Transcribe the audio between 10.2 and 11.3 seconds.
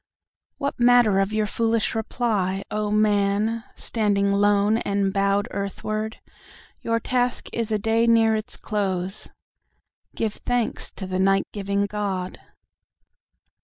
thanks to the